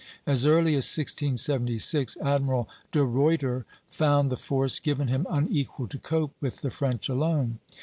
[0.25, 6.33] As early as 1676, Admiral De Ruyter found the force given him unequal to cope
[6.41, 7.59] with the French alone.